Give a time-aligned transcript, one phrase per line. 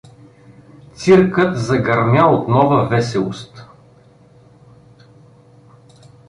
[0.93, 3.65] Циркът загърмя от нова веселост.